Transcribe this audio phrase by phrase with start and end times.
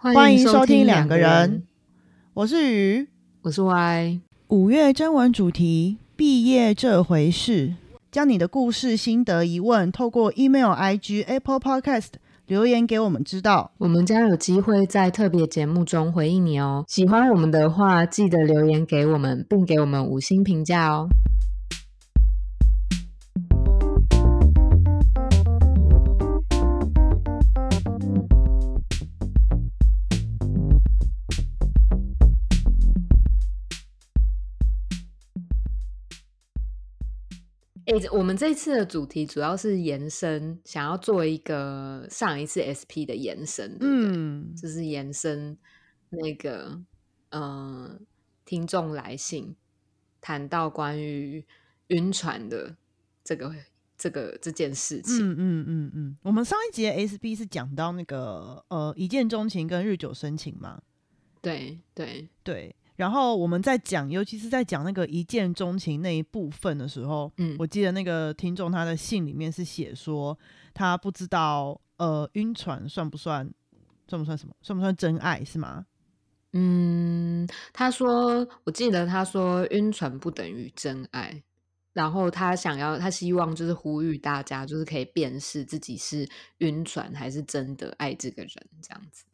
[0.00, 1.64] 欢迎收听两两个人，
[2.32, 3.08] 我是鱼。
[3.42, 4.20] 我是 Y。
[4.46, 7.74] 五月征文主题：毕业这回事。
[8.12, 12.10] 将你的故事、心得、疑问，透过 email、IG、Apple Podcast
[12.46, 13.72] 留言给我们知道。
[13.78, 16.84] 我们将有机会在特别节目中回应你哦。
[16.86, 21.08] 喜欢我们的话，记得留言给我们，并给我们五星评价哦。
[37.88, 44.12] 哎、我们这次的主题主要是延伸，想要做一个上一次 SP 的延伸，对不对？
[44.14, 45.56] 嗯，就是延伸
[46.10, 46.78] 那个
[47.30, 47.98] 呃
[48.44, 49.56] 听众来信，
[50.20, 51.42] 谈到关于
[51.86, 52.76] 晕船的
[53.24, 53.54] 这个
[53.96, 55.16] 这个这件事情。
[55.18, 56.16] 嗯嗯嗯嗯。
[56.24, 60.82] 我们上一集的 SP 是讲到那个呃一见钟情跟日久生情嘛？
[61.40, 62.76] 对对，对。
[62.98, 70.36] 然后我们在讲，尤其是在讲那个一见钟情那一部分的时候，嗯我记得那个听众他的信里面是写说，
[70.74, 73.48] 他不知道呃晕船算不算
[74.08, 75.86] 算不算什么，算不算真爱是吗？
[76.54, 81.44] 嗯，他说，我记得他说晕船不等于真爱。
[81.94, 86.28] 然后他想要，他希望就是呼吁大家，就是可以辨识自己是
[86.58, 88.50] 晕船还是真的爱这个人，
[88.82, 89.24] 这样子。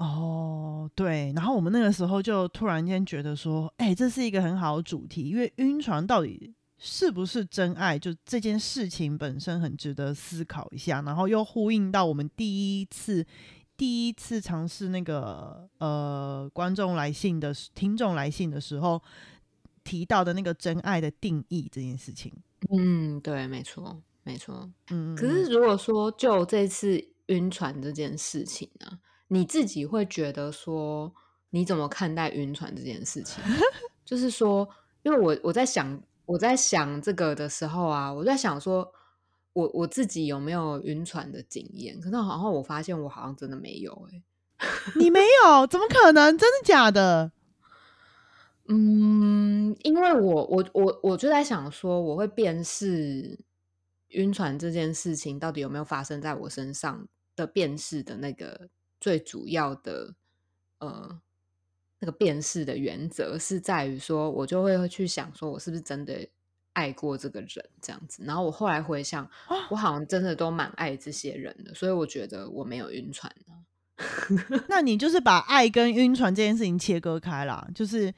[0.00, 13.22] 哦，对，然后我们那个时候就突然间觉得说，哎、这是一个很好的主题，因为晕船到底是不是真爱，就这件事情本身很值得思考一下，然后又呼应到我们第一次
[13.76, 19.02] 第一次尝试那个呃观众来信的时听众来信的时候
[19.84, 22.32] 提到的那个真爱的定义这件事情。
[22.70, 24.66] 嗯，对，没错，没错。
[24.90, 28.98] 嗯，可是如果说就这次晕船这件事情呢、
[29.32, 31.14] 你自己会觉得说
[31.50, 33.42] 你怎么看待晕船这件事情？
[34.04, 34.68] 就是说，
[35.02, 38.92] 因为我我在想我在想这个的时候啊，我在想说
[39.52, 42.00] 我我自己有没有晕船的经验？
[42.00, 44.22] 可是好像我发现我好像真的没有哎、
[44.96, 46.36] 你没有，怎么可能？
[46.36, 47.30] 真的假的？
[48.68, 53.38] 嗯，因为我我我我就在想说，我会辨识
[54.08, 57.06] 晕船这件事情到底有没有发生在我身上
[57.36, 58.68] 的辨识的那个
[59.00, 60.14] 最主要的
[60.78, 61.20] 呃
[61.98, 66.28] 那个辨识的原则是在于说，我就会去想说我是不是真的
[66.72, 67.48] 爱过这个人
[67.80, 68.22] 这样子。
[68.24, 69.28] 然后我后来回想，
[69.70, 73.52] 我好像真的都蛮爱这些人的，所以我觉得我没有晕船啊
[74.28, 78.14] 呢、 那你就是把爱跟晕船这件事情切割开啦，就是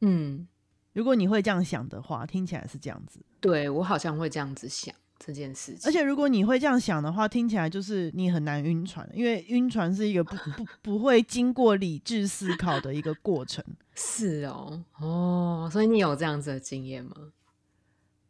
[0.00, 0.48] 嗯，
[0.94, 3.20] 如果你会这样想的话，听起来是这样子。
[3.40, 13.64] 对我好像会这样子想这件事情，而且如果你会这样想的话，听起来就是你很难晕船，因为晕船是一个不不不会经过理智思考的一个过程，
[13.94, 17.12] 是哦，哦，所以你有这样子的经验吗？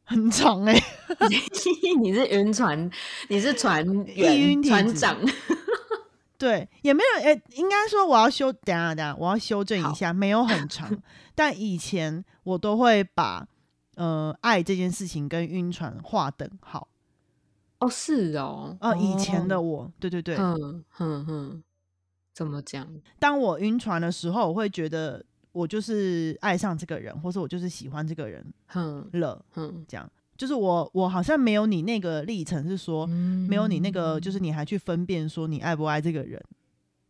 [0.04, 0.72] 很长哎、
[2.00, 2.90] 你是晕船，
[3.28, 5.20] 你是船易晕员、船长，
[6.38, 10.90] 对，也没有哎、应该说我要修，等一下等下，我要修正一下，没有很长，
[11.36, 13.46] 但以前我都会把
[13.98, 16.88] 呃爱这件事情跟晕船划等号。
[17.80, 21.62] 哦，是哦，呃，以前的哦，我，对对对，嗯哼哼，
[22.32, 22.88] 怎么讲？
[23.18, 29.44] 当我晕船的时候，我会觉得我就是爱上这个人，或者我就是喜欢这个人哼了。
[29.52, 36.42] 哼，这样，就是我我好像没有你那个历程，是说、没有你那个，就是你还去分辨说你爱不爱这个人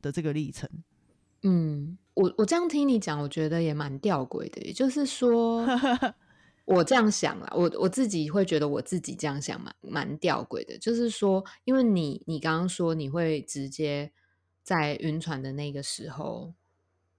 [0.02, 0.68] 的这个历程。
[1.44, 5.64] 嗯，我我这样听你讲，我觉得也蛮吊诡的，也就是说，
[6.70, 14.12] 我这样想啦，我我自己会觉得我自己这样想蛮蛮吊诡的，就是说，因为你你刚刚说你会直接
[14.62, 16.52] 在晕船的那个时候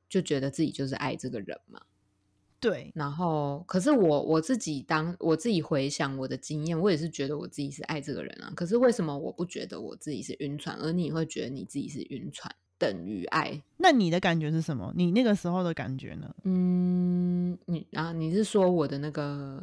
[0.08, 1.82] 就觉得自己就是爱这个人嘛，
[2.60, 13.62] 对，然后可是我我自己当我自己回想我的经验，我也是觉得我自己是爱这个人啊，可是为什么我不觉得我自己是晕船，而你会觉得你自己是晕船等于爱？
[13.78, 14.92] 那你的感觉是什么？
[14.96, 16.34] 你那个时候的感觉呢？
[16.44, 19.62] 嗯，你啊，你是说我的那个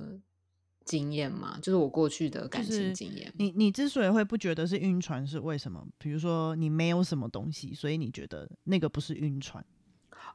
[0.84, 1.58] 经验吗？
[1.60, 3.32] 就是我过去的感情经验。
[3.36, 5.84] 你你之所以会不觉得是晕船，是为什么？
[5.98, 9.64] 比如说你没有什么东西，所以你觉得那个不是晕船。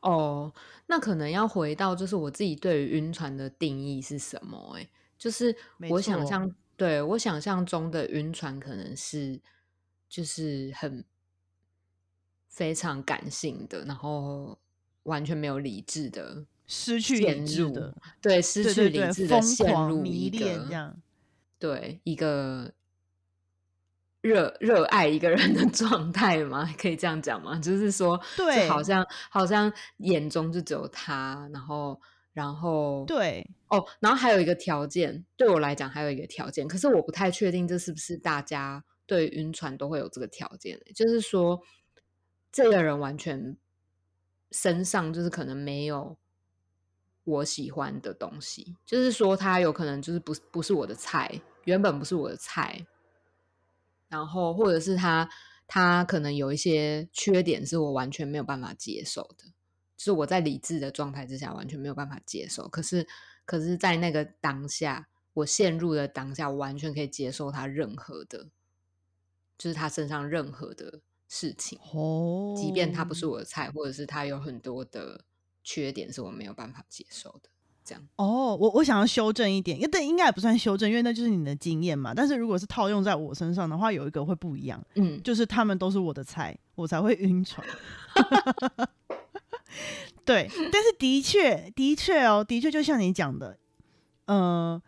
[0.02, 0.52] 哦，
[0.88, 4.90] 那可能要回到就是我自己对于晕船的定义是什么、欸？
[5.18, 5.56] 就是
[5.90, 9.40] 我想象，对我想象中的晕船可能是
[10.10, 11.06] 就是很
[12.52, 14.60] 非常感性的，然后
[15.04, 21.02] 完全没有理智的失去陷理智入的，对，失去理智的疯陷入狂迷一恋个这样。
[21.58, 22.74] 对一个
[24.22, 26.70] 热热爱一个人的 状态吗？
[26.78, 27.58] 可以这样讲吗？
[27.60, 32.00] 就是说，对，好像好像眼中就只有他，然后
[32.34, 41.62] 然后对哦，然后还有一个条件，对我来讲还有一个条件，可是我不太确定这是不是大家对晕船都会有这个条件，就是说
[42.52, 43.56] 这个人完全
[44.52, 46.18] 身上就是可能没有
[47.24, 52.86] 我喜欢的东西，就是说他有可能就是不不是我的菜，原本不是我的菜。
[54.10, 55.30] 然后，或者是他，
[55.66, 59.46] 他可能有一些缺点是我完全没有办法接受的，
[59.96, 62.68] 就是我在理智的状态之下完全没有办法接受。
[62.68, 63.08] 可是，
[63.46, 68.50] 可是在那个当下，我陷入的当下，我完全可以接受他任何的，
[69.58, 71.00] 就是他身上任何的
[71.34, 75.24] 事情哦，即便他不是我的菜，或者是他有很多的
[75.64, 77.50] 缺点是我没有办法接受的。
[77.86, 82.14] 这样哦，我我想要修正一点，因为应该也不算修正，因为那就是你的经验嘛。
[82.14, 87.66] 但是如果是套用在我身上的话，有一个会不一样，嗯，就是他们都是我的菜，我才会晕船。
[90.26, 93.58] 对，但是的确，的确哦，的确就像你讲的，
[94.26, 94.82] 呃。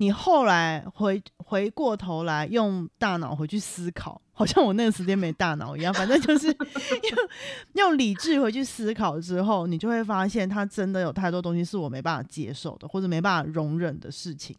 [0.00, 5.92] 你后来回回过头来用大脑回去思考，好像我那个时间没大脑一样。
[5.92, 6.46] 反正就是
[7.10, 7.28] 用
[7.74, 14.56] 用理智回去思考之后，你就会发现，他真的有太多东西是我没办法接受的，或者没办法容忍的事情。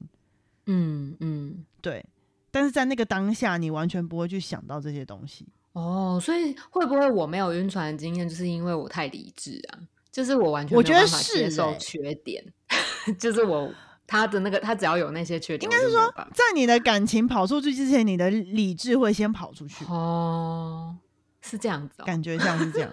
[0.65, 2.05] 嗯嗯，对。
[2.51, 5.47] 但是在那个当下，你完全不会去想到这些东西。
[5.71, 9.79] 哦，所以会不会我没有晕船的经验，就是因为我太理智啊？
[10.11, 12.43] 就是我完全我觉得是接受缺点，
[13.17, 13.71] 就是我。
[14.09, 19.85] 他的那个，他只要有那些缺点，应该是说，在你的感情跑出去之前，你的理智会先跑出去。
[19.85, 20.97] 哦，
[21.41, 22.89] 是这样子，感觉像是这样。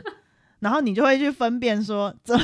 [0.59, 2.37] 然后你就会去分辨说，这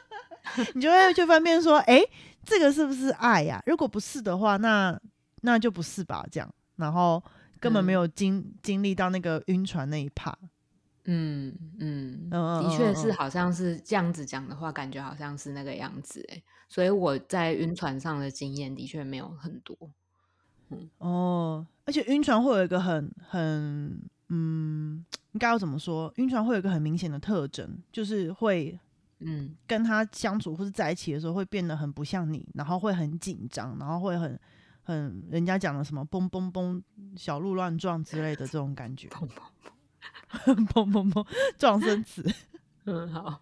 [0.72, 2.02] 你就会去分辨说，哎，
[2.42, 3.62] 这个是不是爱呀？
[3.66, 4.98] 如果不是的话，那
[5.42, 6.24] 那就不是吧。
[6.32, 7.22] 这样，然后
[7.60, 10.34] 根本没有经经历到那个晕船那一趴。
[11.04, 16.42] 嗯嗯，的确是，好像是这样子讲的话，感觉好像是那个样子哎。
[16.68, 19.76] 所以我在晕船上的经验的确没有很多，
[20.70, 26.12] 嗯哦，而且晕船会有一个很很嗯，应该要怎么说？
[26.16, 28.78] 晕船会有一个很明显的特征，就是会
[29.20, 34.38] 嗯，跟他相处或是在一起的时候会变得很不像你，然后会很紧张，然后会很
[34.82, 36.82] 很人家讲的什么嘣嘣嘣
[37.16, 41.26] 小鹿乱撞之类的这种感觉，嘣嘣嘣 嘣嘣嘣
[41.56, 42.28] 撞声词，
[42.84, 43.40] 嗯好，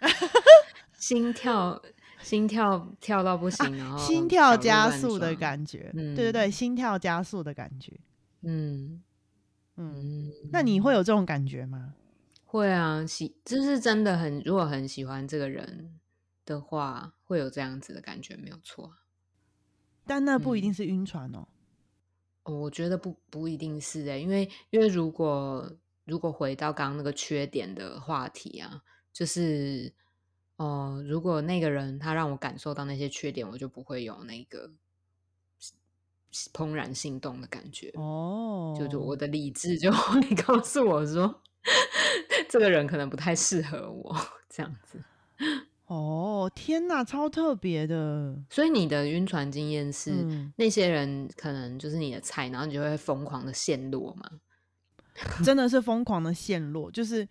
[0.98, 1.80] 心跳。
[2.22, 7.98] 心跳跳到不行，然后心跳加速的感觉，对对对，心跳加速的感觉，
[8.42, 9.02] 嗯
[9.76, 11.94] 嗯，那你会有这种感觉吗？
[12.44, 15.98] 会啊，喜就是真的很，如果很喜欢这个人
[16.44, 18.92] 的话，会有这样子的感觉，没有错。
[20.06, 21.48] 但那不一定是晕船哦。
[22.44, 25.72] 哦，我觉得不不一定是哎，因为因为如果
[26.04, 28.82] 如果回到刚刚那个缺点的话题啊，
[29.12, 29.92] 就是。
[30.60, 34.70] 哦，如果那个人他让我感受到那些缺点，我就不会有那个
[36.52, 37.90] 怦然心动的感觉。
[37.94, 41.42] 哦，就就我的理智就 会告诉我说，
[42.46, 44.14] 这个人可能不太适合我
[44.50, 45.02] 这样子。
[45.86, 48.36] 哦，天哪，超特别的！
[48.50, 50.12] 所以你的晕船经验是
[50.56, 54.30] 那些人可能就是你的菜，然后你就会疯狂的陷落吗？
[55.42, 57.26] 真的是疯狂的陷落，就是。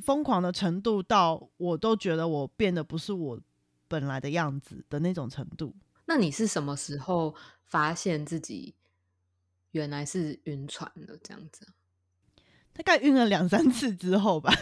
[0.00, 3.40] 疯狂的程度到我都觉得我变得不是我
[3.88, 5.74] 本来的样子的那种程度。
[6.06, 8.74] 那你是什么时候发现自己
[9.72, 11.66] 原来是晕船的这样子？
[12.72, 14.52] 大概晕了两三次之后吧。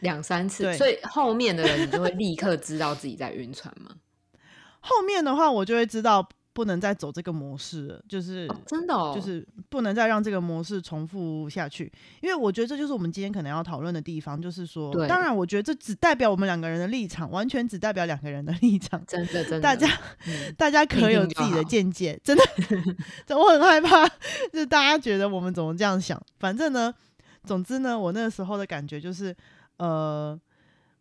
[0.00, 3.96] 两三次，所以后面的人你就会立刻知道自己在晕船吗？
[4.80, 6.28] 后面的话，我就会知道。
[6.58, 11.84] 不能再走这个模式了，就是真的，就是不能再让这个模式重复下去。
[12.20, 19.00] 因为我觉得这就是我们今天可能要讨论的地方，就是说，当然，我觉得这只代表我们两个人的立场，完全只代表两个人的立场。
[19.06, 19.88] 真的， 真的，大家
[20.56, 22.18] 大家可有自己的见解。
[22.24, 24.04] 真的，我很害怕，
[24.52, 26.20] 就是大家觉得我们怎么这样想。
[26.40, 26.92] 反正呢，
[27.44, 29.32] 总之呢，我那个时候的感觉就是，
[29.76, 30.36] 呃，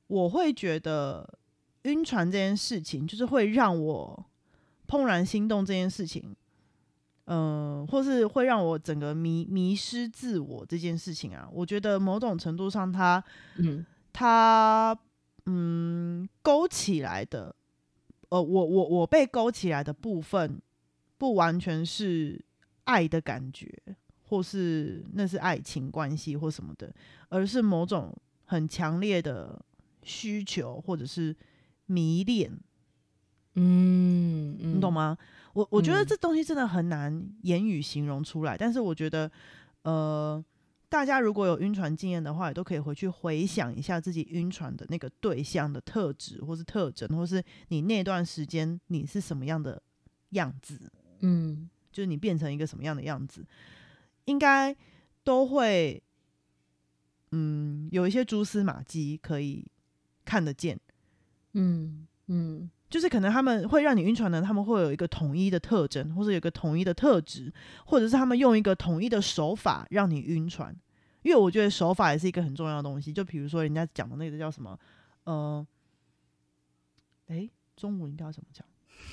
[0.05, 1.27] 我会觉得
[1.85, 4.23] 晕船这件事情，就是会让我。
[4.87, 6.35] 怦然心动这件事情，
[7.25, 13.21] 嗯，或是会让我整个迷迷失自我这件事情啊，我觉得某种程度上，它，
[13.57, 14.97] 嗯，它，
[15.45, 17.53] 嗯，勾起来的，
[18.29, 20.61] 呃，我我我被勾起来的部分，
[21.17, 22.43] 不完全是
[22.85, 23.69] 爱的感觉，
[24.29, 26.93] 或是那是爱情关系或什么的，
[27.27, 28.15] 而是某种
[28.45, 29.61] 很强烈的
[30.03, 31.35] 需求，或者是
[31.87, 32.57] 迷恋。
[33.59, 35.17] 嗯，你懂吗？
[35.53, 39.29] 我我觉得嗯这东西真的很难言语形容出来，但是我觉得，
[39.81, 40.43] 呃，
[40.87, 49.81] 大家如果有晕船经验的话，也都可以回去回想一下自己晕船的那个对象的特质，或是特征，或是你那段时间你是什么样的
[50.29, 50.79] 样子，
[51.21, 53.43] 嗯就是你变成一个什么样的样子，
[54.25, 54.75] 应该
[55.23, 55.99] 都会，
[57.31, 59.65] 嗯，有一些蛛丝马迹可以
[60.23, 60.79] 看得见。
[61.53, 67.51] 嗯嗯就是可能他们会让你晕船的，他们会有一个统一的特征，或者有一个统一的特质，
[67.85, 70.75] 或者是他们用一个统一的手法让你晕船。
[71.23, 73.11] 因为我觉得手法也是一个很重要的东西。
[73.11, 74.79] 就比如说人家讲的那个叫什么，
[75.25, 75.67] 呃，
[77.27, 78.65] 诶，中文应该要怎么讲？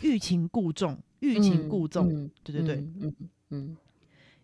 [0.02, 2.12] 欲擒故纵，欲擒故纵。
[2.12, 3.14] 嗯对对对，嗯嗯
[3.50, 3.76] 嗯，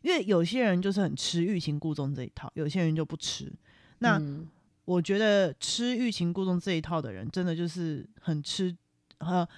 [0.03, 3.53] 因为有些人就是很吃欲擒故纵这一套，有些人就不吃。
[3.99, 4.49] 那、嗯
[4.87, 8.77] 我觉得吃欲擒故纵这一套的人，真的就是很吃，
[9.21, 9.49] 呃，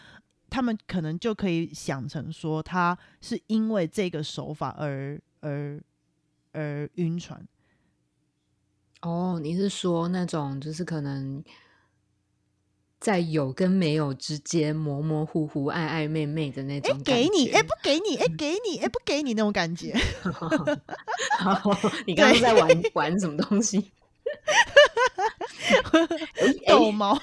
[0.48, 5.82] 他们可能就可以想成说，他是因为这个手法而而
[6.52, 7.46] 而晕船。
[9.00, 11.42] 哦，你是说那种就是可能
[13.00, 19.92] 在有跟没有之间模模糊糊、暧暧昧昧的那哎、种给你，哎、哎，不给你，哎、给你，哎、不给你那种感觉。
[22.06, 23.78] 你刚刚在玩玩什么东西？
[26.34, 27.20] 哎逗猫，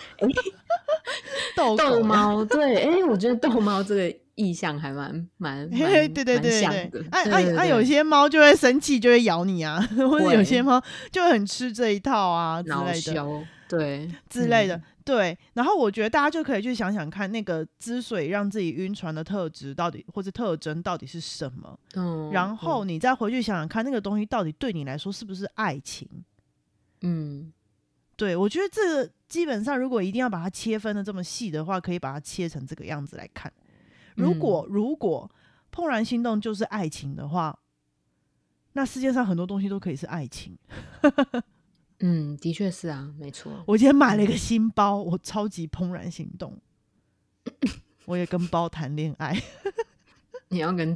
[1.56, 6.68] 逗逗猫，对，哎，我觉得逗猫这个意象还蛮蛮蛮对对对对的，
[7.12, 7.66] 啊对对啊啊！
[7.66, 9.80] 有些猫就会生气，就会咬你啊，
[10.10, 10.82] 或者有些猫
[11.12, 13.46] 就会很吃这一套啊之类的。
[13.68, 15.38] 对之类的，嗯对。
[15.54, 26.08] 然后我觉得大家就可以去想想看，那个之所以让自己晕船的特质到底或者特征到底是什么，嗯，然后你再回去想想看，那个东西到底对你来说是不是爱情？
[27.02, 27.54] 嗯
[28.20, 33.52] 对我觉得这个基本上，如果一定要把它切分的这么细的话，可以把它切成这个样子来看。
[34.16, 35.32] 如果、如果
[35.72, 37.58] 怦然心动就是爱情的话，
[38.74, 40.58] 那世界上很多东西都可以是爱情。
[42.02, 46.60] 嗯，的确是啊，没错，我今天买了一个新包，我超级怦然心动。
[48.04, 49.42] 我也跟包谈恋爱
[50.50, 50.94] 你要跟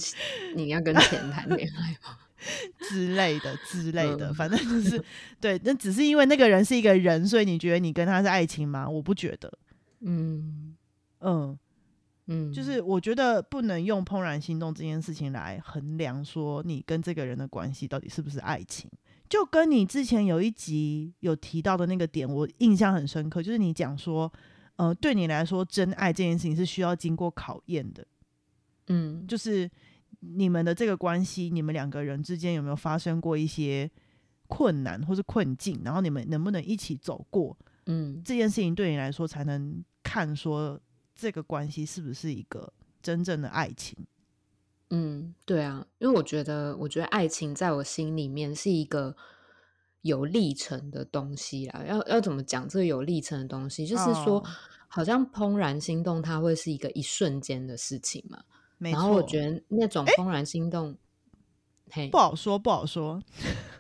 [0.56, 2.18] 你要跟钱谈恋爱吗？
[2.90, 5.04] 之类的之类的，嗯反正就是
[5.40, 5.60] 对。
[5.64, 8.90] 那只是因为那个人是一个人，所以你觉得你跟他是爱情吗？
[8.90, 9.52] 我不觉得。
[10.02, 10.76] 嗯
[11.22, 11.58] 嗯，
[12.28, 18.90] 嗯，就是我觉得不能用怦然心动这件事情来衡量说你跟这个人的关系到底是不是爱情。
[19.30, 24.32] 就跟你之前有一集有提到的那个点，我印象很深刻，就是你讲说，
[24.76, 28.06] 呃，对你来说，真爱这件事情是需要经过考验的。
[28.88, 29.70] 嗯就是
[30.36, 33.90] 你们的这个关系，你们两个人之间有没有发生过一些
[34.48, 40.80] 困难或是困境，然后你们能不能一起走过嗯这件事情，对你来说才能看说
[41.14, 43.98] 这个关系是不是一个真正的爱情。
[44.90, 49.16] 嗯，对啊，因为我觉得，我觉得爱情在我心里面是一个
[50.02, 51.84] 有历程的东西啦。
[51.88, 53.88] 要要怎么讲这个有历程的东西？
[53.88, 54.44] 就是说，哦
[54.88, 58.44] 好像怦然心动，它会是一个一瞬间的事情嘛。
[58.84, 60.98] 没然后我，觉得那种怦然心动，
[61.90, 63.22] 嘿不，好说，不好说。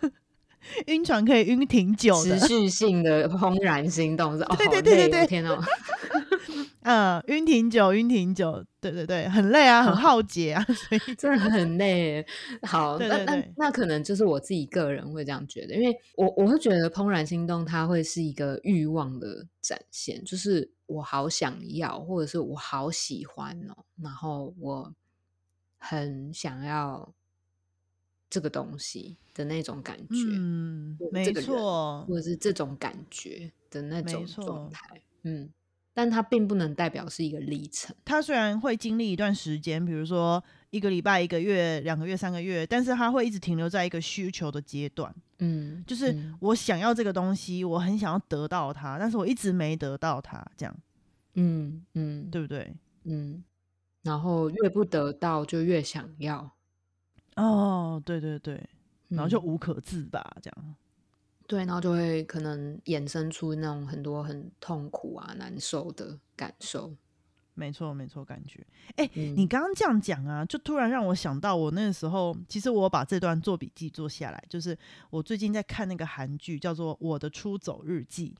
[0.88, 5.62] 晕船可以晕挺久的持，续性的怦然心动是哦，对对对对对我天哪！
[6.84, 12.26] 嗯，晕挺久，晕挺久，对对对，很累啊，很耗竭啊，所以真的很累。
[12.62, 24.94] 好，那那那可能就是我自己个人会这样觉得，因为我我会觉得怦然心动，它会是一个欲望的展现，就是我好想要，或者是我好喜欢哦，然后我
[25.78, 27.14] 很想要
[28.30, 35.52] 这个东西的那种感觉，嗯，没错，或者是这种感觉的那种状态，嗯，
[35.94, 46.36] 但它并不能代表是一个历程，它虽然会经历一段时间，比如说一个礼拜、一个月、两个月、三个月，但是它会一直停留在一个需求的阶段，嗯，就是嗯。
[46.40, 50.76] 我想要这个东西，我很想要得到它，但是我一直没得到它，这样。
[51.36, 52.76] 嗯嗯，对不对？
[53.04, 53.44] 嗯，
[54.02, 56.52] 然后越不得到就越想要，
[57.36, 58.64] 哦，对对对，
[59.10, 59.44] 然后就嗯。
[59.44, 60.76] 无可自拔，这样。
[61.54, 66.92] 对，然后就会可能衍生出那种很多很痛苦啊、难受的感受。
[67.54, 68.66] 没错，没错，感觉。
[68.96, 74.76] 哎、嗯你刚刚这样讲啊，就突然让我想到，我那个时候其实我把这段做笔记做下来，就是
[75.12, 78.34] 我最近在看那个韩剧，叫做《我的出走日记》，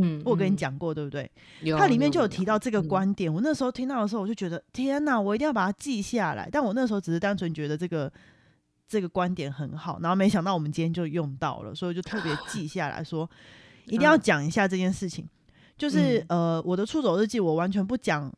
[0.00, 1.30] 嗯，我跟你嗯，讲过，对不对？
[1.76, 3.30] 它里面就有提到这个嗯观点。
[3.30, 6.48] 我那时候听到的时候，我就觉得天哪，我一定要把它记下来。
[6.50, 8.10] 但我那时候只是单纯觉得这个
[8.86, 13.28] 这个观点很好，然后没想到我们今天就用到了，所以就特别记 下来说，
[13.86, 15.28] 一定要嗯讲一下这件事情。
[15.76, 18.32] 就是、呃，我的出走日记，我完全不讲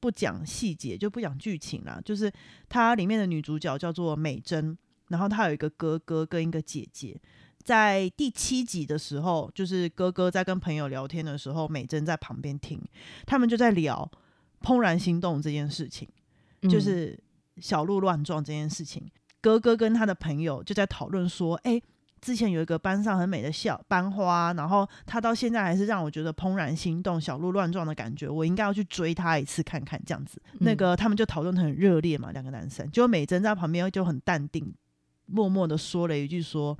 [0.00, 2.00] 不讲细节，就不讲剧情啦。
[2.02, 2.32] 就是
[2.68, 4.74] 它里面的女主角叫做美珍，
[5.08, 7.20] 然后她有一个哥哥跟一个姐姐。
[7.62, 12.80] 在第七集的时候，就是哥哥在跟朋友聊天的时候，美珍在旁边听，
[13.26, 14.10] 他们就在聊
[14.66, 16.08] 《怦然心动》这件事情，
[16.62, 17.22] 就是
[17.58, 19.06] 小鹿乱撞这件事情。
[19.40, 21.80] 哥哥跟他的朋友就在讨论说：“哎。”
[22.20, 28.28] 之前有一个班上很美的校班花，然后她到现在还是让我觉得怦然心动、小鹿乱撞的感觉。
[28.28, 30.42] 我应该要去追她一次看看，这样子。
[30.54, 32.90] 那个他们就讨论很热烈嘛，两个男生。
[32.90, 34.74] 结果美珍在旁边就很淡定，
[35.26, 36.76] 默默的说了一句：“说，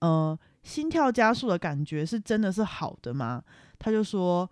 [0.00, 3.40] 呃，心跳加速的感觉是真的是好的吗？”
[3.78, 4.50] 他就说，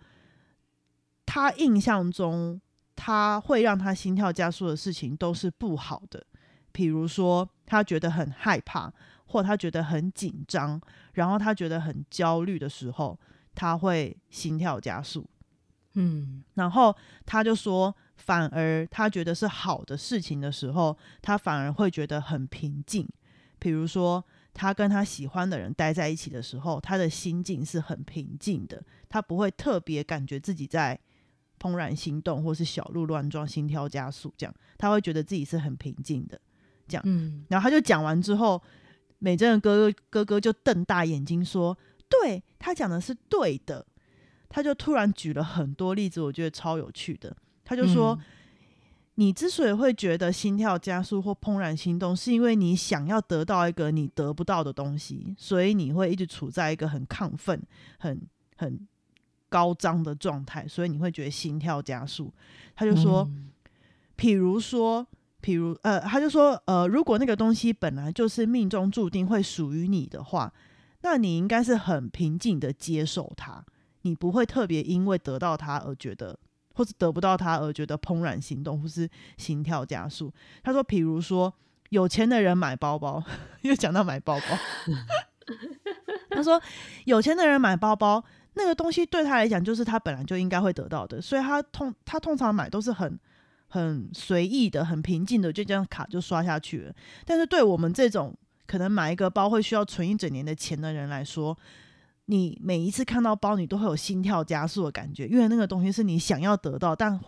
[1.26, 2.60] 他印象中
[2.94, 6.24] 他会让他心跳加速的事情都是不好的，
[6.74, 8.92] 比如说他觉得很害怕。
[9.26, 10.80] 或他觉得很紧张，
[11.14, 13.18] 然后他觉得很焦虑的时候，
[13.52, 15.28] 他会心跳加速。
[15.94, 16.94] 嗯，然后
[17.26, 23.08] 他就说，反而他觉得是好的事情的时候，他反而会觉得很平静。
[23.58, 30.96] 比如说，他跟他喜欢的人待在一起的时候，他的心境是很平静的，他不会特别感觉自己在
[31.58, 36.40] 怦然心动，或是小鹿乱撞、心跳加速这样，他会觉得自己是很平静的。
[36.88, 38.62] 这样，嗯，然后他就讲完之后。
[39.20, 41.74] 美珍的哥哥哥哥就瞪大眼睛说
[42.10, 43.86] ：“对他讲的是对的。”
[44.50, 47.34] 他就突然举了很多例子，我觉得超有趣的。
[47.64, 48.18] 他就说
[49.14, 57.62] ：“你之所以会觉得心跳加速或怦然心动，是因为你想要得到一个你得不到的东西，所以你会一直处在一个很亢奋、
[57.98, 58.20] 很
[58.58, 58.86] 很
[59.48, 62.30] 高涨的状态，所以你会觉得心跳加速。”
[62.76, 63.26] 他就说
[64.18, 65.06] ：“譬如说。”
[65.44, 70.50] 譬如，呃，他就说，呃，如果那个东西本来就是命中注定会属于你的话，
[71.02, 73.62] 那你应该是很平静的接受它，
[74.02, 76.38] 你不会特别因为得到它而觉得，
[76.72, 80.32] 或是得不到它而觉得怦然心动或是心跳加速。
[80.62, 81.52] 他说，譬如说，
[81.90, 83.22] 有钱的人买包包，
[83.60, 84.58] 又讲到买包包，
[86.34, 86.58] 他说，
[87.04, 88.24] 有钱的人买包包，
[88.54, 93.20] 那个东西对他来讲就是他本来就应该会得到的，所以他通他通常买都是很。
[93.74, 96.94] 很随意的、很平静的，就这样卡就刷下去了。
[97.24, 98.32] 但是对我们这种
[98.68, 101.58] 可能买一个包会需要存一整年的钱的人来说，
[102.26, 107.18] 你每一次看到包，你都会有心跳加速的感觉，因为那个东西是你想要得到但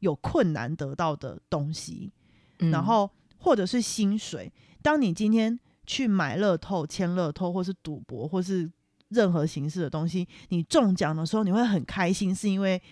[0.00, 2.12] 有困难得到的东西。
[2.58, 8.70] 然后或者是薪水，当你今天去买乐透、签乐透，或是赌博，或是
[9.08, 12.82] 任何形式的东西，你中奖的时候，你会很开心，是因为。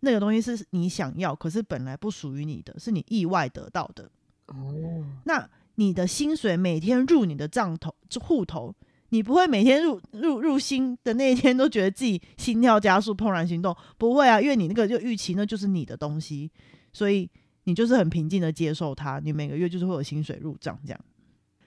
[0.00, 4.10] 那个东西是你想要，可是本来不属于你的，是你意外得到的。
[4.46, 4.74] 哦，
[5.24, 8.74] 那你的薪水每天入你的账头、户头，
[9.10, 16.50] 你不会每天入入入薪的那一天都觉得自己心跳加速、怦然心动，不会啊，因为你那个就预期那就是你的东西，
[16.92, 17.30] 所以
[17.64, 19.20] 你就是很平静的接受它。
[19.20, 21.00] 你每个月就是会有薪水入账这样。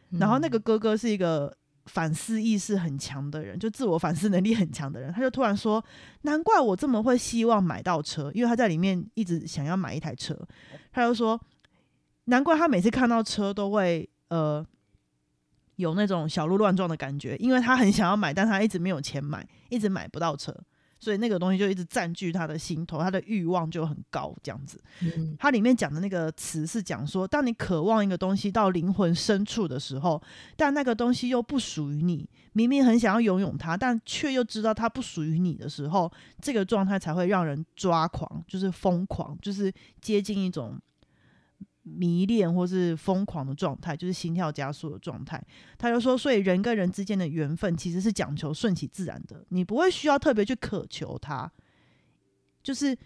[0.10, 1.56] 然后那个哥哥是一个。
[1.86, 5.84] 反思意识很强的人，就自我反思能力很强的人，他就突然说
[6.24, 10.34] ：“难怪我这么会希望买到车，因为他在里面一直想要买一台车。”
[10.92, 11.40] 他就说
[12.26, 14.66] ：“难怪他每次看到车都会呃
[15.76, 20.56] 有那种小鹿乱撞的感觉，因为他很想要买，但他一直没有钱买，一直买不到车。”
[21.04, 24.82] 所以那个东西就一直占据他的心头，他的欲望就很高，这样子。
[25.38, 30.22] 它里面讲的那个词是讲说，当你渴望一个东西到灵魂深处的时候，
[30.56, 36.10] 但那个东西又不属于你，明明很想要拥有它，但却又知道它不属于你的时候，
[36.42, 40.80] 这个状态才会让人抓狂，就是疯狂，就是接近一种。
[41.84, 45.44] 迷恋或是疯狂的状态，就是心跳加速的状态。
[45.78, 51.52] 他就说，所以人跟人之间的缘分其实是讲求顺其自然的，你不会需要特别去渴求它。
[52.64, 52.98] 就是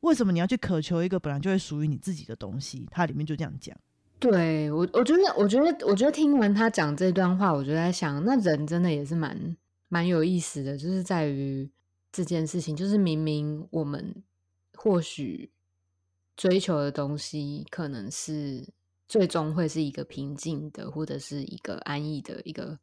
[0.00, 2.86] 为什么你要去渴求一个本来就会属于你自己的东西？
[2.90, 3.74] 它里面就这样讲。
[4.18, 9.56] 对我，我觉得，我觉得，我觉得听完他讲这段话，我就在想，那人真的也是蛮
[9.88, 11.70] 蛮有意思的，就是在于
[12.12, 14.14] 这件事情，就是明明我们
[14.74, 15.50] 或许。
[16.38, 18.72] 追求的东西可能是
[19.08, 22.78] 最终会是一个平静的，或者是一个安逸的一个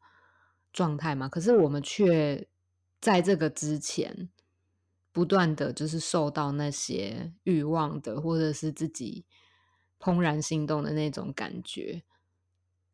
[0.74, 1.30] 状态嘛？
[1.30, 2.50] 可是我们却
[3.00, 4.28] 在这个之前
[5.14, 9.24] 不断的就是受到那些欲望的，或者是自己
[10.02, 12.04] 怦然心动的那种感觉，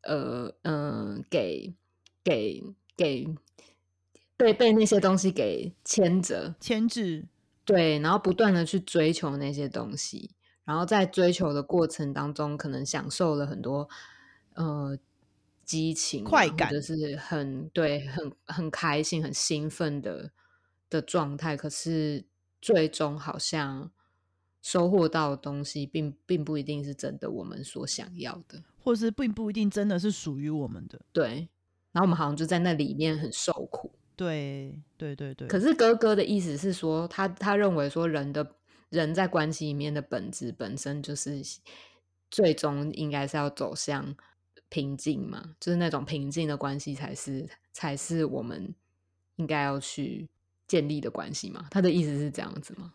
[0.02, 1.74] 呃嗯，给
[2.22, 2.62] 给
[2.96, 3.34] 给
[4.36, 7.26] 被被那些东西给牵着牵制，
[7.64, 10.30] 对，然后不断的去追求那些东西。
[10.64, 13.88] 然后在追求的过程当中，可能享受了很多
[14.54, 14.96] 呃
[15.64, 20.30] 激情、快感，就是很对、很很开心、很兴奋的
[20.88, 21.56] 的状态。
[21.56, 22.24] 可是
[22.60, 23.90] 最终好像
[24.60, 31.00] 收获到的东西，并并不一定是真的我们所想要的，或是并不一定真的是属于我们的。
[31.12, 31.48] 对。
[31.90, 33.90] 然后我们好像就在那里面很受苦。
[34.16, 35.46] 对对对对。
[35.46, 38.54] 可是哥哥的意思是说，他他认为说人的
[38.92, 41.42] 人在关系里面的本质本身就是
[42.30, 44.14] 最终应该是要走向
[44.68, 48.74] 平静嘛，就是那种平静的关系才是才是我们
[49.36, 50.28] 应该要去
[50.68, 51.66] 建立的关系嘛。
[51.70, 52.92] 他的意思是这样子吗？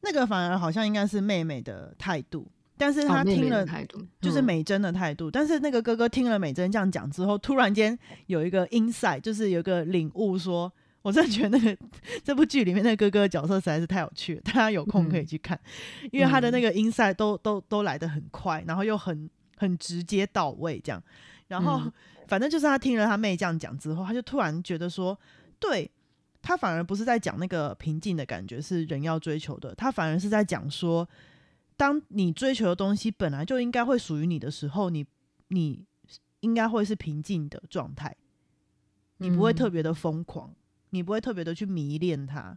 [0.00, 11.76] 那个反而好像应该是妹妹的态度，但是他听了态度就是美珍的态度，但是那个哥哥听了美珍这样讲之后，突然间有一个 insight，就是有一个领悟，说我真的觉得那个
[12.24, 15.58] 这部剧里面那个哥哥的角色实在是太有趣了，大家有空可以去看，
[16.10, 21.02] 因为他的那个 insight 都都都来得很快，然后又很很直接到位这样，
[21.48, 21.82] 然后
[22.28, 25.18] 反正就是他听了他妹这样讲之后，他就突然觉得说，
[25.58, 25.90] 对。
[26.44, 31.08] 他反而不是在讲那个平静的感觉是人要追求的，他反而是在讲说，
[31.76, 35.06] 当你追求的东西本来就应该会属于你的时候，你
[35.50, 35.84] 你
[36.40, 38.16] 应该会是平静的状态，
[39.18, 40.52] 你不会特别的疯狂，
[40.92, 42.56] 你不会特别的去迷恋它。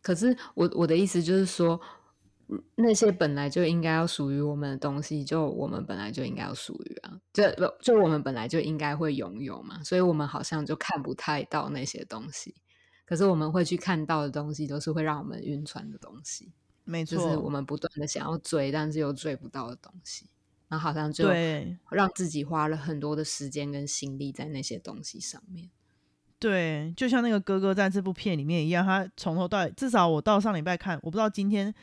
[0.00, 1.80] 可是我我的意思就是说。
[2.74, 7.42] 那些本来就应该要属于我们的东西，就我们本来就应该要属于啊，就
[7.80, 12.54] 就我们本来就应该会拥有嘛，所以我们好像就看不太到那些东西，
[13.06, 16.52] 可是我们会去看到的东西，都是会让我们晕船的东西，
[16.84, 20.26] 没错，就是我们不断的想要追，但是又追不到的东西，
[20.68, 21.26] 然后好像就
[21.90, 25.70] 让自己花了很多的时间跟心力在那些东西上面。
[26.44, 31.74] 对，就像那个哥哥在这部片里面一样，他从头到尾，至少我到上礼拜看，我不知道今天。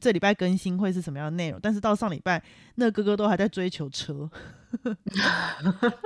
[0.00, 1.60] 这礼拜更新会是什么样的内容？
[1.62, 2.42] 但是到上礼拜，
[2.74, 4.28] 那哥哥都还在追求车，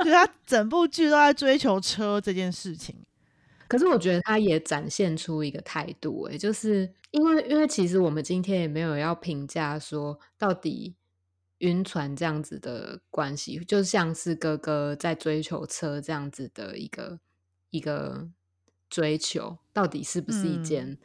[0.05, 2.95] 就他整部剧都在追求车这件事情。
[3.67, 10.95] 可是我觉得他也展现出一个态度，哎，就是因为因为其实我们今天也没有要评价说到底
[11.61, 17.19] 晕船这样子的关系，就像是哥哥在追求车这样子的一个
[17.77, 18.29] 一个
[18.89, 20.99] 追求，到底是不是一件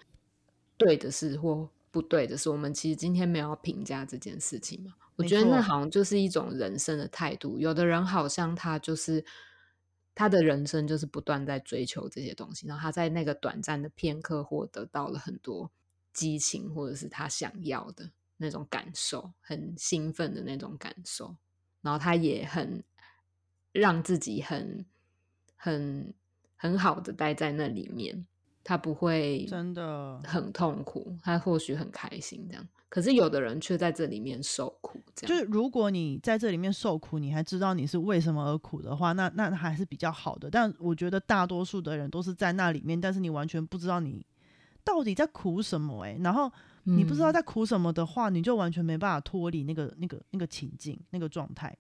[0.78, 1.70] 对的事或？
[1.92, 4.94] 不对的事，我们其实今天没有评价这件事情嘛？
[5.16, 7.58] 我觉得那好像就是一种人生的态度。
[7.58, 9.26] 有的人好像他就是
[10.14, 15.72] 他的人生就是不断在追求这些东西，然后他在那个短暂的片刻获得到了很多
[16.14, 21.38] 激情，或者是他想要的那种感受，很兴奋的那种感受，
[21.82, 22.84] 然后他也很
[23.72, 24.86] 让自己很
[25.56, 26.14] 很
[26.60, 28.28] 很好的待在那里面。
[28.62, 32.68] 他不会真的很痛苦，他或许很开心这样。
[32.88, 35.30] 可是有的人却在这里面受苦，这样。
[35.30, 40.52] 就是如果你在这里面受苦，你还知道你是为什么而苦的话，那那还是比较好的。
[40.52, 44.24] 但我觉得大多数的人都是在那里面，但是你完全不知道你
[44.84, 46.04] 到底在苦什么。
[46.04, 46.52] 哎，然后
[46.84, 51.76] 你不知道在苦什么的话，你就完全没办法脱离那个那个那个情境那个状态。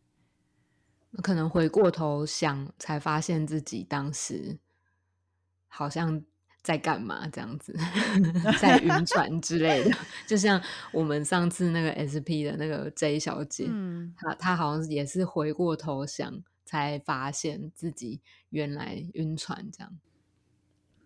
[1.21, 4.57] 可能回过头想，才发现自己当时
[5.69, 6.21] 好像。
[6.62, 7.25] 在干嘛？
[7.29, 7.73] 这样子，
[8.60, 19.99] 在晕船之类的，就像我们上次那个 SP 的那个 J 小姐，嗯，她她好像也是回过头想，才发现自己原来晕船这样。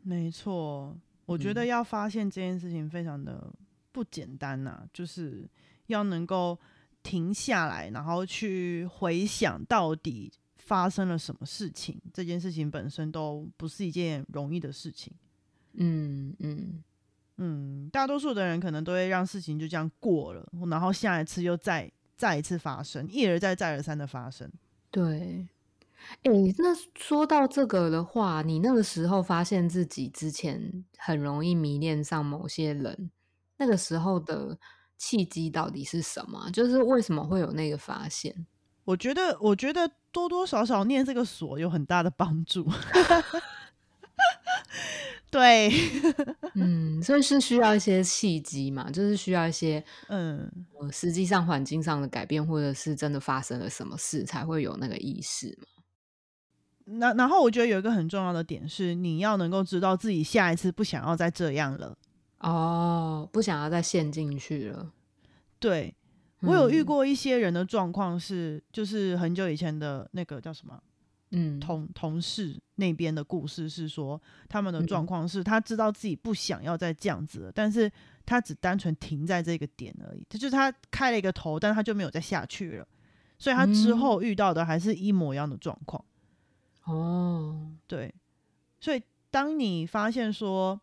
[0.01, 0.97] 没错，
[1.27, 3.53] 我觉得要发现这件事情非常的
[3.91, 5.47] 不简单呐，就是
[5.85, 6.59] 要能够
[7.03, 10.33] 停下来，然后去回想到底
[10.65, 15.13] 发生了什么事情，这件事情本身都不是一件容易的事情。
[15.73, 16.83] 嗯嗯
[17.37, 24.49] 嗯，大多数的人可能都会让事情就这样过了，然后下一次又再再一次发生，一而再再而三的发生。
[24.91, 25.47] 对，
[26.21, 33.09] 哎，那说到这个的话，你那个时候发现自己之前很容易迷恋上某些人，
[33.57, 34.57] 那个时候的
[34.97, 36.49] 契机到底是什么？
[36.51, 38.45] 就是为什么会有那个发现？
[38.85, 42.65] 我觉得，我觉得多多少少念这个锁有很大的帮助。
[45.29, 45.71] 对，
[46.53, 50.47] 嗯，所以是需要一些契机嘛，就是需要一些，嗯，
[50.91, 55.65] 实际上环境上的改变，或者是真的发生了什么事，才会有那个意识嘛。
[56.85, 61.97] 那然后我觉得有一个很重要的点是，你要能够知道自己下一次不想要再这样了。
[62.37, 64.91] 哦，不想要再陷进去了。
[65.57, 65.95] 对
[66.43, 70.81] 我有遇过一些人的状况是，就是很久以前的那个叫什么？
[71.35, 77.91] 嗯，同同事那边的故事是说，他们的状况是他知道自己不想要再这样子了，但是
[78.23, 82.87] 他只单纯停在这个点而已，他就是他开了一个头，但他就没有再下去了，
[83.39, 86.05] 所以他之后遇到的还是一模一样的状况。
[86.83, 88.13] 哦，对，
[88.79, 89.01] 所以
[89.31, 90.79] 当你发现说，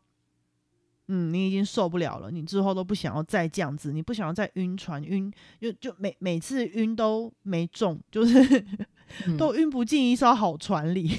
[1.11, 8.65] 嗯，你已经受不了了，你之后都不想要再这样子，你不想要再晕船晕，就就每每次晕都没中，就是
[9.37, 11.19] 都晕不进一艘好船里，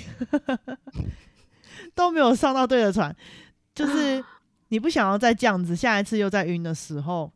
[1.94, 3.16] 都没有上到对的船，
[3.76, 4.24] 就是
[4.70, 7.32] 你不想要再这样子，下一次又在晕的时候，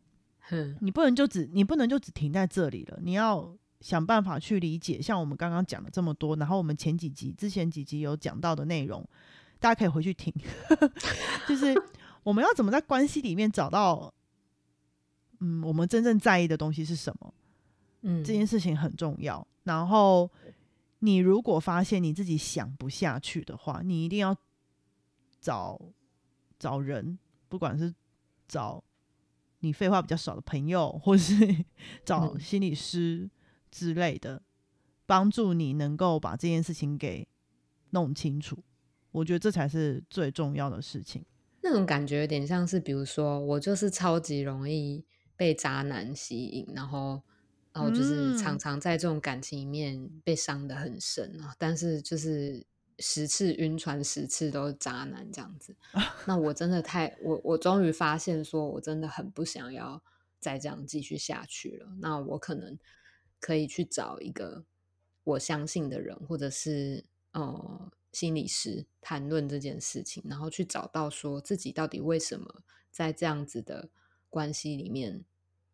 [0.80, 3.56] 你不能就只你不能就只停在这里了，你要。
[3.82, 9.08] 想办法去理解，像我们刚刚讲了这么多，然后我们前几集、之前几集有讲到的内容，
[9.60, 10.34] 大家可以回去听。
[11.48, 11.72] 就是
[12.26, 14.12] 我们要怎么在关系里面找到，
[15.40, 17.34] 嗯，我们真正在意的东西是什么？
[18.02, 19.48] 嗯，这件事情很重要。
[19.64, 20.30] 然后
[21.00, 24.36] 你如果发现你自己想不下去的话，你一定要
[25.40, 25.80] 找
[26.58, 27.94] 找人，不管是
[28.48, 28.84] 找
[29.60, 31.66] 你废话比较少的朋友，或是
[32.04, 33.30] 找心理师。
[33.72, 34.42] 之类的，
[35.06, 37.28] 帮助你能够把这件事情给
[37.90, 38.58] 弄清楚，
[39.12, 41.22] 我觉得这才是最重要的事情。
[41.65, 45.04] 那种感觉有点像是，比如说我就是超级容易
[45.36, 47.23] 被渣男吸引，然后，
[47.73, 51.56] 然后就是常常在这种感情里面被伤的很深啊。
[51.58, 52.63] 但是就是
[52.99, 55.75] 十次晕船十次都是渣男这样子。
[56.28, 60.04] 那我真的太我我终于发现，说我真的很不想要
[60.39, 61.88] 再这样继续下去了。
[61.99, 62.78] 那我可能。
[63.38, 64.65] 可以去找一个
[65.23, 73.89] 我相信的人，或者是呃心理师谈论这件事情，然后去找到说自己到底为什么在这样子的
[74.30, 75.25] 关系里面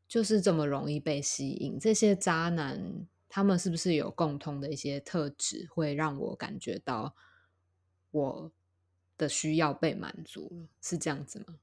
[0.07, 1.79] 就是这么容易被吸引。
[1.79, 7.15] 这些渣男他们是不是有共通的一些特质，会让我感觉到
[8.09, 8.51] 我
[9.19, 10.67] 的需要被满足了？
[10.81, 11.59] 是这样子吗？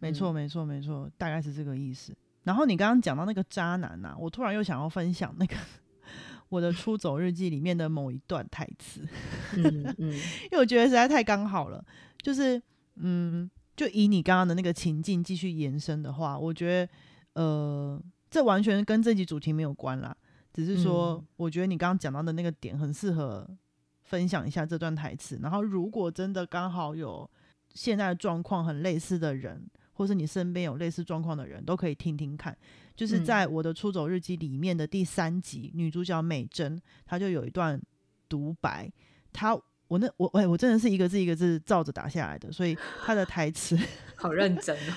[0.00, 2.12] 没错，没错，没错，大概是这个意思。
[2.42, 5.54] 然后你刚刚讲到那个渣男呐，我突然又想要分享那个
[6.52, 9.00] 我的出走日记里面的某一段台词，
[9.56, 10.12] 嗯嗯，
[10.44, 11.82] 因为我觉得实在太刚好了，
[12.20, 12.60] 就是
[12.96, 16.92] 嗯，就以你刚刚的那个情境继续延伸的话，我觉得
[17.32, 17.98] 呃，
[18.30, 20.14] 这完全跟这集主题没有关啦，
[20.52, 23.48] 只是说我觉得你刚刚讲到的那个点很适合
[24.02, 25.38] 分享一下这段台词。
[25.42, 27.28] 然后如果真的刚好有
[27.74, 29.66] 现在的状况很类似的人。
[29.92, 32.56] 或是你身边有类似状况的人都可以听听看，
[32.96, 37.80] 就是在我的出走日记里面的第三集，女主角美珍，她就有一段
[38.28, 38.90] 独白，
[39.32, 39.54] 她
[39.88, 43.78] 我那我哎，我真的是一个字一个字照着打下来的，所以她的台词
[44.16, 44.92] 好认真哦，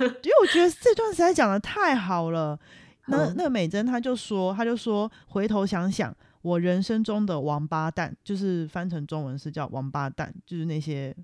[0.00, 2.58] 因为我觉得这段实在讲的太好了。
[3.06, 11.14] 那那美珍她就说，她就说，回头想想，我人生中的王八蛋，就是翻成中文是叫王八蛋，就是那些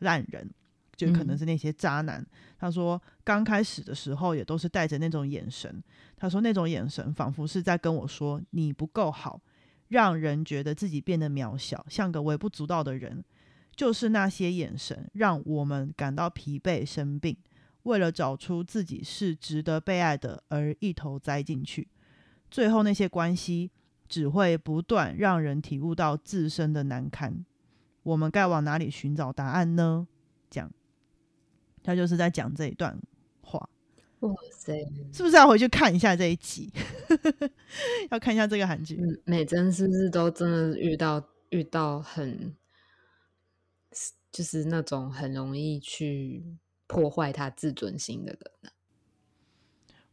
[0.00, 0.48] 烂人。
[1.00, 2.22] 就可能是那些渣男。
[2.58, 5.82] 他说，刚开始的时候也都是带着那种眼神。
[6.14, 9.40] 他说，那种眼神仿佛是在跟我说你不够好，
[9.88, 13.24] 让人觉得自己变得渺小，像个微不足道的人。
[13.74, 17.34] 就是那些眼神，让我们感到疲惫、生病。
[17.84, 21.88] 为了找出自己是值得被爱的，而一头栽进去。
[22.50, 23.70] 最后那些关系
[24.06, 27.42] 只会不断让人体悟到自身的难堪。
[28.02, 30.06] 我们该往哪里寻找答案呢？
[30.50, 30.70] 讲。
[31.90, 32.96] 他就是在讲这一段
[33.40, 33.68] 话，
[34.20, 34.78] 哇塞，
[35.12, 36.72] 是不是要回去看一下这一集？
[38.12, 38.96] 要看一下这个韩剧。
[39.24, 42.54] 美珍是不是都真的遇到遇到很，
[44.30, 46.44] 就是那种很容易去
[46.86, 48.70] 破坏他自尊心的人呢？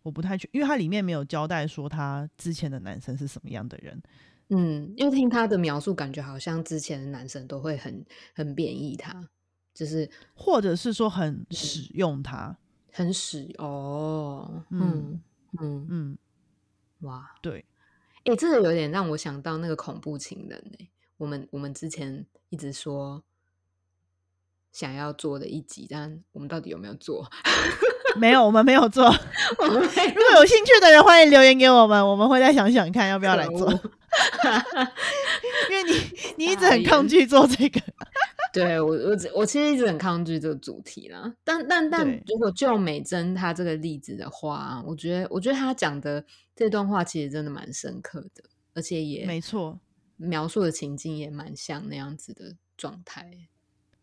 [0.01, 4.01] 我不太确，因为他里面没有交代说他之前的男生是什么样的人。
[4.49, 9.29] 嗯，因为听他的描述，感觉好像之前的男生都会很很贬义他。
[9.77, 12.57] 就是，或者是说很使用它，
[12.91, 15.21] 很使哦，嗯
[15.61, 16.17] 嗯嗯，
[17.01, 17.63] 哇，对，
[18.25, 20.89] 哎，这个有点让我想到那个恐怖情人呢。
[21.17, 23.23] 我们我们之前一直说
[24.71, 27.29] 想要做的一集，但我们到底有没有做？
[28.17, 29.07] 没有，我们没有做。
[29.59, 29.77] 如果
[30.37, 33.69] 有兴趣的人，欢迎留言给我们，我们会再想想看要不要来做。
[35.69, 35.93] 因为你
[36.37, 37.79] 你一直很抗拒做这个。
[38.57, 48.43] 对我我我其实一直很抗拒这个主题啦，但但但如果就美珍她这个例子的话，我觉得我觉得她讲的这段话其实真的蛮深刻的，
[48.73, 49.79] 而且也没错，
[50.15, 53.31] 描述的情境也蛮像那样子的状态。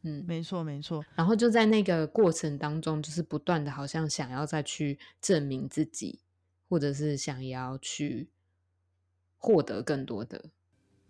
[0.02, 1.02] 嗯，没错没错。
[1.14, 6.20] 然后就在那个过程当中，就是不断的好像想要再去证明自己，
[6.68, 8.28] 或者是想要去
[9.38, 10.50] 获得更多的。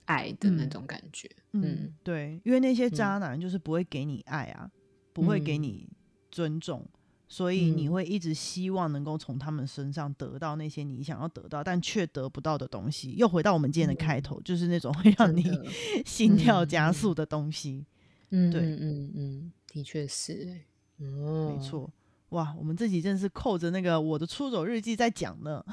[0.07, 4.71] 爱的那种感觉，嗯，对，因为那些渣男就是不会给你爱啊，
[5.13, 5.89] 不会给你
[6.31, 6.87] 尊重，
[7.29, 13.15] 所以你会一直希望能够从他们身上得到那些你想要得到但却得不到的东西。
[13.17, 15.43] 又回到我们今天的开头，就是那种会让你
[16.05, 17.87] 心跳加速的东西。
[18.31, 20.61] 嗯，对，嗯嗯，的确是。
[20.99, 21.91] 哦，没，错，
[22.31, 25.65] 哇，我们自己真是扣着那个我的出走日记在讲呢。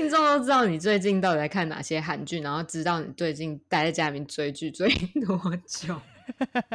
[0.00, 4.88] 听众都知道你最近到底在看哪些韩剧，然后知道你最近待在家里面追剧追
[5.26, 5.94] 多久。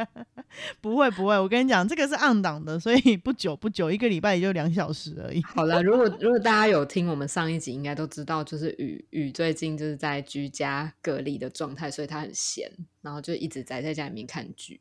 [0.80, 5.42] 不会不会，我跟你讲，这个是暗档的，所以不久不久，一个礼拜也就两小时而已。
[5.56, 12.70] 好了，如果如果大家有听我们上一集，应该都知道，就是雨雨最近就是在居家隔离的状态，所以他很闲，
[13.02, 14.80] 然后就一直宅在家里面看剧。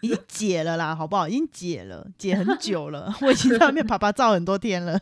[0.00, 1.28] 已经解了啦，好不好？
[1.28, 4.98] 已经解了，解很久了，我已经在外面 爬爬照很多天了。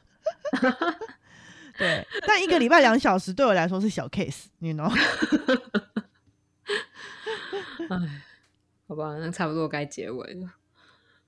[1.82, 4.88] 对， 但一个礼拜两小时对我来说是小 case，you know？
[7.90, 8.22] 哎，
[8.86, 10.52] 好吧，那差不多该结尾了。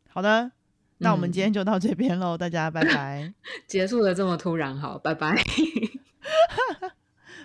[0.09, 0.53] 好的，
[0.99, 3.35] 那我们嗯今天就到这边喽，大家拜拜，
[3.67, 5.43] 结束的这么突然，好，拜拜，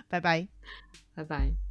[0.08, 0.46] 拜拜。
[1.14, 1.69] 拜拜。